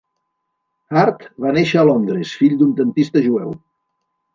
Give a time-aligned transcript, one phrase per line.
[0.95, 3.59] Hart va néixer a Londres, fill d'un dentista jueu.